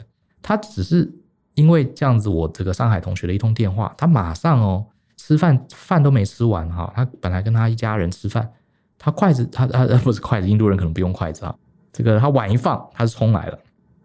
[0.47, 1.13] 他只是
[1.55, 8.49] 因为这样子，我这个上海同学的一通电话，他马上哦吃饭饭都没吃完哈，他本来跟他一家人吃饭，
[8.97, 11.53] 他筷子他他不是筷子，印度人可能不用筷子哈，
[11.93, 13.59] 这个他碗一放，他是冲来了，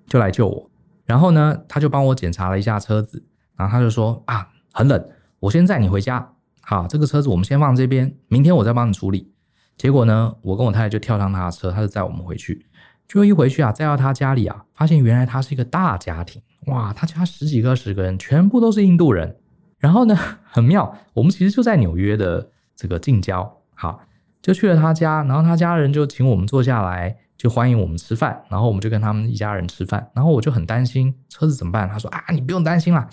[0.07, 0.67] 就来救我，
[1.05, 3.23] 然后呢，他就帮我检查了一下车子。
[3.57, 6.33] 然后他就说啊，很冷，我先载你回家。
[6.61, 9.31] 好，这个车子我们先放这边，明天我再帮你处理。
[9.77, 12.65] 结果呢，我跟我太太就跳上他的车，他就载我们回去。
[13.11, 19.35] 就一回去啊，再到他家里啊，发现原来他是一个大家庭，哇，他家十几个、十个人，全部都是印度人。
[19.79, 23.99] 然后呢，很妙，我们其实就在纽约的这个近郊，好，
[24.41, 28.41] 就去了他家，然后他家人就请我们坐下来，就欢迎我们吃饭。
[28.47, 30.09] 然后我们就跟他们一家人吃饭。
[30.13, 31.89] 然后我就很担心车子怎么办？
[31.89, 33.09] 他说啊，你不用担心啦。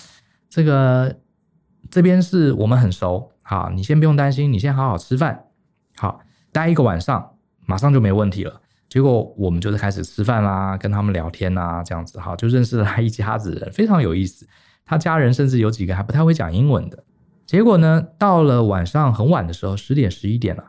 [0.49, 1.17] 这个
[1.91, 5.47] 这边是我们很熟，好，你先不用担心，你先好好吃饭，
[5.97, 6.21] 好，
[6.53, 7.35] 待一个晚上，
[7.67, 8.61] 马上就没问题了。
[8.89, 14.47] 结果我们就是开始吃饭啦，跟他们聊天啊，这样子，哈，就认识了一家子人，非常有意思。
[14.85, 17.05] 他家人甚至有几个还不太会讲英文的。
[17.47, 20.65] 结果呢，到了晚上很晚的时候，十点十一点了，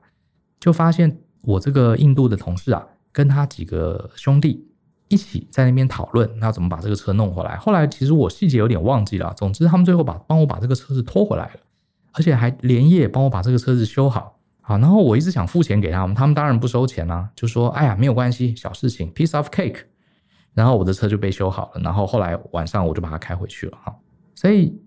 [0.60, 4.65] 就发现我这个印度的同事啊，跟他几个兄弟。
[5.12, 7.55] 一起在那边讨论，那怎么把这个车弄回来？
[7.55, 9.34] 后来其实我细节有点忘记了。
[9.36, 11.60] 总之，他们最后把帮我把这个车子拖回来了，
[12.13, 14.38] 而且还连夜帮我把这个车子修好。
[14.69, 19.79] 啊，然后我一直想付钱给他们，他们当然不收钱啦，就说：“哎呀，没有关系，小事情，piece of cake。”
[20.53, 21.82] 然后我的车就被修好了。
[21.82, 23.95] 然后后来晚上我就把它开回去了哈。
[24.36, 24.79] 所以，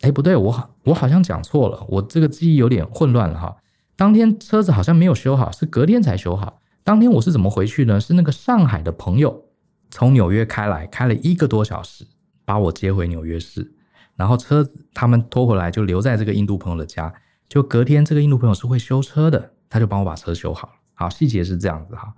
[0.00, 3.54] 哎，不对，我好我好像讲错了，我这个记忆有点混乱了哈。
[3.94, 6.62] 当天车子好像没有修好，是隔天才修好。
[6.82, 8.00] 当天我是怎么回去呢？
[8.00, 9.44] 是那个上海的朋友。
[9.90, 12.06] 从纽约开来，开了一个多小时，
[12.46, 13.74] 把我接回纽约市，
[14.16, 17.12] 然后车子他们拖回来，就留在这个印度朋友的家。
[17.48, 20.74] 就隔天，这个印度朋友是会修车的，他就帮我把车修好了。
[20.94, 22.14] 好，细节是这样子哈。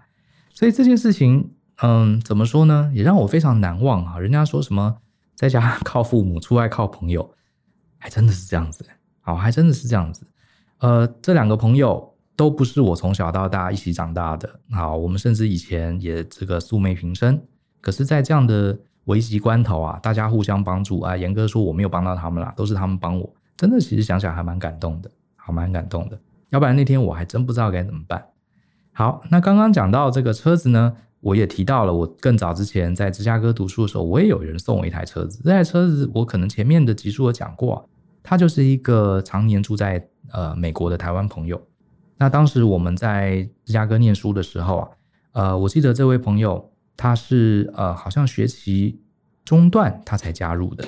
[0.53, 2.91] 所以这件事情，嗯，怎么说呢？
[2.95, 4.19] 也让我非常难忘啊。
[4.19, 4.99] 人家说什么
[5.35, 7.35] 在家 靠父母，出外靠朋友，
[7.99, 8.85] 还真的是这样子。
[9.21, 10.27] 好，还真的是这样子。
[10.79, 12.15] 呃，这两个朋友。
[12.39, 17.43] 都不是我从小到大一起长大的，好，我们甚至以前也这个素昧平生。
[17.81, 23.35] 可是，在这样的危急关头啊，大家互相帮助啊，严哥说我没有帮到他们啦，都是他们帮我。
[23.57, 25.11] 真的，其实想想还蛮感动的，
[25.53, 26.19] 蛮感动的。
[26.51, 28.25] 要不然那天我还真不知道该怎么办。
[28.93, 35.43] 好，那刚刚讲到这个车子呢，我也提到了，我更早之前在芝加哥读书的时候，我也有人送我一台车子。
[35.45, 37.89] 这台车子我可能前面的集数有讲过，
[38.23, 41.61] 他就是一个常年住在呃美国的台湾朋友。
[42.17, 44.89] 那当时我们在芝加哥念书的时候啊，
[45.33, 49.01] 呃，我记得这位朋友他是呃好像学期
[49.45, 50.85] 中段他才加入的。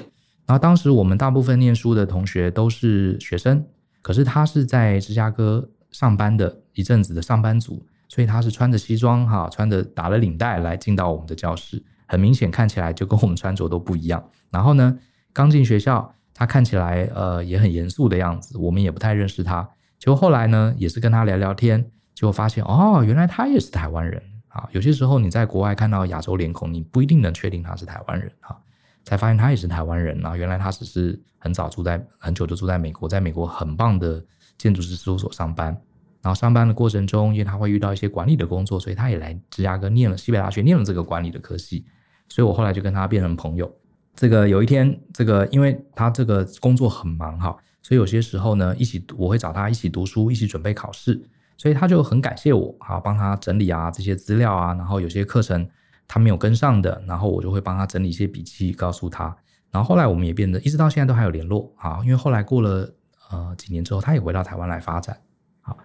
[0.46, 3.64] 然后当时我们大部分念书的同学都是学生，
[4.02, 7.86] 可是他是在芝加哥上班的一阵子的上班族。
[8.12, 14.20] 所以他是穿着西装哈，穿着打了领带来进到我们的教室，很明显看起来就跟我们穿着都不一样。
[14.50, 14.98] 然后呢，
[15.32, 19.62] 刚进学校，他看起来呃也很严肃的样子，我们也不太认识他。
[19.96, 24.68] 结果后来呢，也是跟他聊聊天，结果发现哦，原来他也是台湾人啊。
[24.72, 28.56] 有些时候你在国外看到亚洲脸孔，你不一定能确定他是台湾人啊，
[29.04, 30.36] 才发现他也是台湾人啊。
[30.36, 34.24] 原来他只是很早住在很久就住在美国，在美国很棒的
[34.58, 35.76] 建筑师事务所上班。
[36.22, 41.84] 然后上班的过程中，因为他会遇到一些管理的工作，所以他也来芝加哥念了西北大学，念了这个管理的科系。
[42.28, 43.74] 所以我后来就跟他变成朋友。
[44.14, 51.20] 这个有一天，这个因为他这个工作很忙哈，所以有些时候呢，一起我会找他一起读书，一起准备考试。
[51.56, 55.66] 所以他就很感谢我，哈，帮他整理啊这些资料啊，然后有些课程
[56.12, 59.24] 他没有跟上的，然后我就会帮他整理一些笔记，告诉他。
[59.70, 62.92] 然后后来我们也变得一直到现在都还有联络啊，因为后来过了
[63.30, 65.16] 呃几年之后，他也回到台湾来发展，
[65.60, 65.78] 好。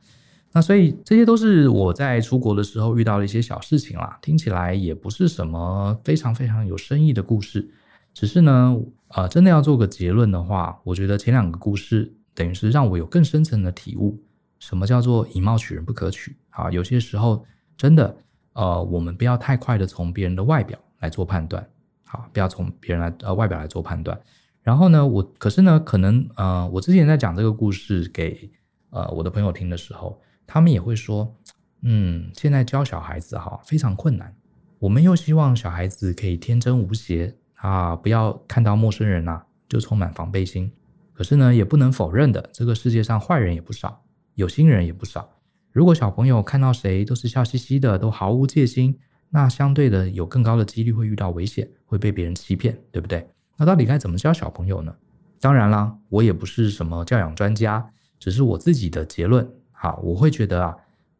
[0.51, 7.69] 那所以这些都是我在出国的时候遇到的一些小事情啦，听起来也不是什么非常非常有深意的故事，
[8.11, 8.75] 只是呢，
[9.09, 14.19] 呃，真的要做个结论的话，我觉得前两个故事等于是让我有更深层的体悟，
[14.57, 16.71] 什么叫做以貌取人不可取啊？
[16.71, 17.45] 有些时候
[17.77, 18.17] 真的，
[18.55, 21.65] 呃，我们不要太快的从别人的外表来做判断，
[22.03, 24.19] 好，不要从别人来呃外表来做判断。
[24.61, 28.51] 然后呢，我可是呢，可能呃，我之前在讲这个故事给
[28.89, 30.19] 呃我的朋友听的时候。
[30.47, 31.35] 他们也会说，
[31.81, 34.31] 嗯，现在教小孩子哈非常困难。
[34.77, 40.71] 我们又希望小孩子可以天真无邪啊，不要看到陌生人呐就充满防备心。
[41.13, 44.03] 可是呢，也不能否认的，这个世界上坏人也不少，
[44.35, 45.27] 有心人也不少。
[45.75, 48.97] 如果小朋友看到谁都是笑嘻嘻的，都毫无戒心，
[49.29, 53.27] 那相对的有更高的几率会遇到危险，会被别人欺骗，对不对？
[53.57, 54.95] 那到底该怎么教小朋友呢？
[55.41, 57.85] 当然啦，我也不是什么教养专家，
[58.17, 59.45] 只是我自己的结论。
[59.73, 60.73] 好，我会觉得啊，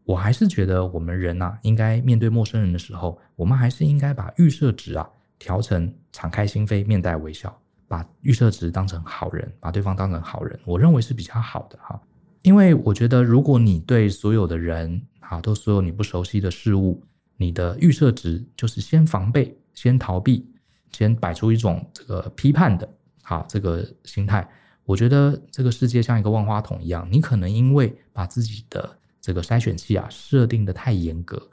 [0.06, 5.06] 我还是觉得我们人呐、啊，应该面对陌生人的时候，我们还是应该把预设值啊
[5.38, 7.54] 调成敞开心扉、面带微笑，
[7.90, 12.02] 把预设值当成好人，把对方当成好人，我认为是比较好的哈。
[12.46, 17.04] 因为我觉得，如果你对所有的人啊，都所有你不熟悉的事物，
[17.38, 20.48] 你的预设值就是先防备、先逃避、
[20.92, 22.88] 先摆出一种这个批判的
[23.24, 24.48] 啊这个心态。
[24.84, 31.50] 我觉得这个世界像一个万花筒一样，你可能因为把自己的这个筛选器啊设定的太严格，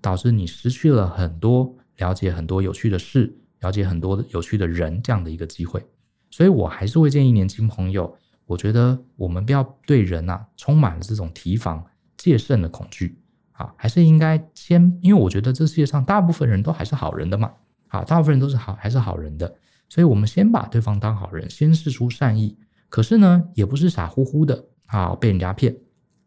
[0.00, 5.84] 导致你失去了很多了解很多有趣的事、了解很多有趣的人这样的一个机会。
[6.30, 11.84] 所以我还是会建议年轻朋友，我觉得我们不要对人啊充满了这种提防、
[12.16, 13.18] 戒慎的恐惧
[13.52, 17.52] 啊，还是应该先，因为我觉得这世界上大部分人都还是好人的嘛，
[17.88, 19.54] 啊，大部分人都是好还是好人的。
[19.88, 22.56] 所以，我们先把对方当好人，先试出善意。
[22.88, 25.76] 可是呢，也不是傻乎乎的啊，被人家骗。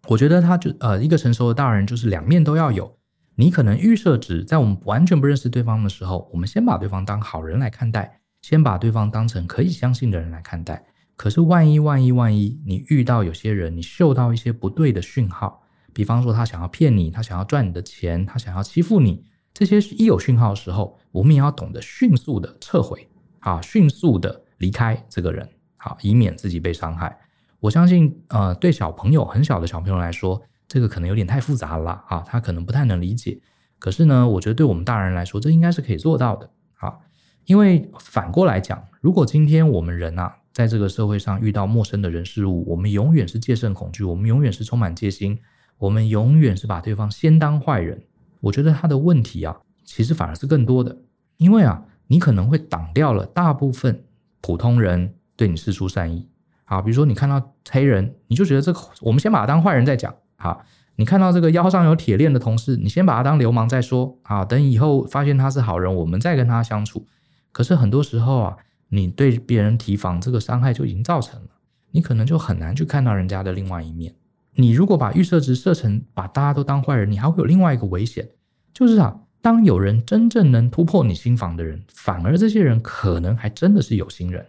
[0.07, 2.95] 我觉得他就呃，一个成熟的大人就是两面都要有。
[3.33, 10.85] 你可能预设值在我们完全不认识对方的时候，我们先把对方当好人来看待，先把对方当成可以相信的人来看待。
[11.15, 23.07] 可是万一万一万一，你遇到有些人，你嗅到一些不对的讯号，比方说他想要骗你，他想要赚你的钱，他想要欺负你，这些一有讯号的时候，我们也要懂得迅速的撤回。
[23.39, 25.47] 啊，迅速的离开这个人，
[25.77, 27.15] 好，以免自己被伤害。
[27.59, 33.39] 我相信，呃，对小朋友很小的小朋友来说，这个可能有点太复杂了啊，他可能不太能理解。
[33.77, 36.97] 可是呢，我觉得对我们大人来说，这应该是可以做到的啊。
[37.45, 45.37] 因为反过来讲，如果今天我们人啊，在这个社会上遇到陌生的人事物，我们永远是戒慎恐惧，我们永远是充满戒心，
[45.77, 48.01] 我们永远是把对方先当坏人。
[48.39, 50.97] 我觉得他的问题啊，其实反而是更多的，
[51.37, 51.85] 因为啊。
[52.07, 54.03] 你可能会挡掉了大部分
[54.39, 56.29] 普通人对你施出善意，
[56.63, 60.63] 好，比如说你看到黑人，你就觉得这个，我们先把他当坏人再讲，好，
[60.97, 67.07] 你看到这个腰上有铁链的同事，你先把他当流氓再说，啊，等以后发现他是好人，我们再跟他相处。
[67.51, 68.57] 可是很多时候啊，
[68.95, 71.49] 你对别人提防，这个伤害就已经造成了，
[71.91, 74.15] 你可能就很难去看到人家的另外一面。
[74.55, 78.29] 你如果把预设值设成把大家都当坏人，你还会有另外一个危险，
[78.73, 79.19] 就是啊。
[79.41, 84.43] 当有人真正能突破你心防的人，反而这些人可能还真的是有心人，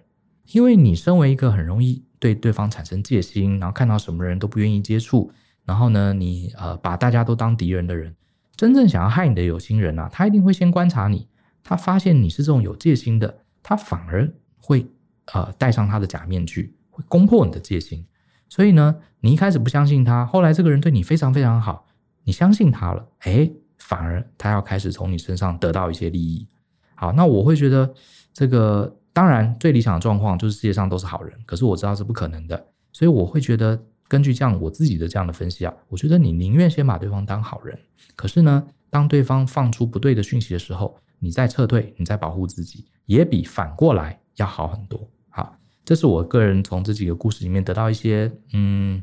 [0.52, 5.30] 因为你身为一个很容易对对方产生戒心，然后看到什么人都不愿意接触，
[5.66, 8.16] 然后呢，你呃把大家都当敌人的人，
[8.56, 11.28] 真正想要害你的有心人啊，他一定会先观察你，
[11.62, 14.86] 他发现你是这种有戒心的，他反而会
[15.32, 18.06] 呃戴上他的假面具，会攻破你的戒心。
[18.48, 21.84] 所以呢，你一开始不相信他，后来这个人对你非常非常好，
[22.22, 26.46] 你相信他了，诶，反而他要开始从你身上得到一些利益。
[26.94, 27.92] 好，那我会觉得
[28.32, 37.76] 这个当然最理想的状况就是世界上都是好人，可是我知道是不可能的，所以我会觉得根据这样我自己的这样的分析啊，我觉得你宁愿先把对方当好人，
[38.14, 38.64] 可是呢，
[38.96, 44.98] 当对方放出不对的讯息的时候，你再撤退，你再保护自己，也比反过来要好很多。
[45.28, 49.02] 好这是我个人从这几个故事里面得到一些，嗯，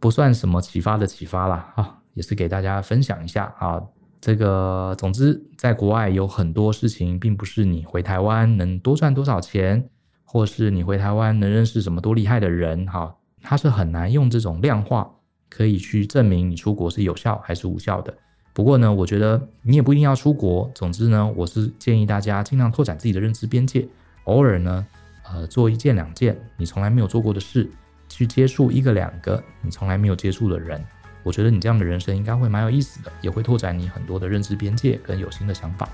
[0.00, 3.80] 不算什么启发的启发啦，啊，也是给大家分享一下啊。
[4.20, 9.88] 这个，总之，在国外有很多事情，并不是你回台湾能多赚多少钱，
[10.24, 15.08] 或是你回台湾能认识什么多厉害的人，哈，它是很难用这种量化
[15.48, 18.12] 可以去证明你出国是有效还是无效的。
[18.52, 20.70] 不过呢，我觉得你也不一定要出国。
[20.74, 23.86] 总之呢，我是建议大家尽量拓展自己的认知边界，
[24.24, 24.86] 偶尔呢。
[25.32, 27.70] 呃，做一件两件你从来没有做过的事，
[28.08, 30.84] 去接触一个两个你从来没有接触的人，
[31.22, 35.88] 我觉得你这样的人生应该会蛮有意思的，也会拓展你很多的认知边界跟有新的想法。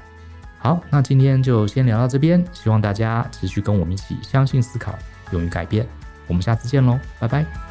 [0.57, 4.99] 好，那今天就先聊到这边，希望大家持续跟我们一起相信、思考、
[5.33, 5.87] 勇于改变。
[6.27, 7.66] 我们下次见喽，拜拜。